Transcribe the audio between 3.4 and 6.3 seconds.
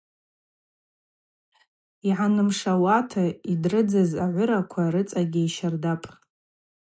йдрыдзыз агӏвыраква рыцӏагьи йщардапӏ.